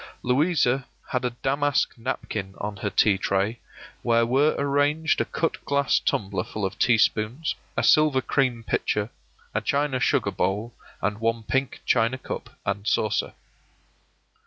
Louisa 0.23 0.87
had 1.09 1.23
a 1.23 1.29
damask 1.29 1.95
napkin 1.95 2.55
on 2.57 2.77
her 2.77 2.89
tea 2.89 3.19
tray, 3.19 3.59
where 4.01 4.25
were 4.25 4.55
arranged 4.57 5.21
a 5.21 5.25
cut 5.25 5.63
glass 5.63 5.99
tumbler 5.99 6.43
full 6.43 6.65
of 6.65 6.79
teaspoons, 6.79 7.53
a 7.77 7.83
silver 7.83 8.19
cream 8.19 8.63
pitcher, 8.63 9.11
a 9.53 9.61
china 9.61 9.99
sugar 9.99 10.31
bowl, 10.31 10.73
and 11.03 11.19
one 11.19 11.43
pink 11.43 11.81
china 11.85 12.17
cup 12.17 12.49
and 12.65 12.87
saucer. 12.87 13.35